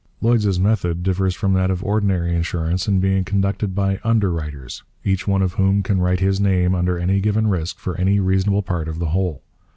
Lloyd's' 0.19 0.59
method 0.59 1.03
differs 1.03 1.35
from 1.35 1.53
that 1.53 1.69
of 1.69 1.83
ordinary 1.83 2.33
insurance 2.35 2.87
in 2.87 2.99
being 2.99 3.23
conducted 3.23 3.75
by 3.75 3.99
'underwriters,' 4.03 4.81
each 5.03 5.27
one 5.27 5.43
of 5.43 5.53
whom 5.61 5.83
can 5.83 5.99
write 6.01 6.19
his 6.21 6.39
name 6.39 6.73
under 6.73 6.97
any 6.97 7.19
given 7.19 7.45
risk 7.45 7.77
for 7.77 7.95
any 7.97 8.19
reasonable 8.19 8.63
part 8.63 8.87
of 8.87 8.97
the 8.97 9.09
whole. 9.09 9.43